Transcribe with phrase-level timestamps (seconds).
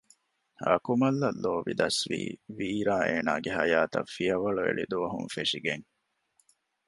[0.67, 2.21] އަކުމަލްއަށް ލޯބި ދަސްވީ
[2.57, 5.85] ވީރާ އޭނާގެ ހަޔާތަށް ފިޔަވަޅުއެޅި ދުވަހުން ފެށިގެން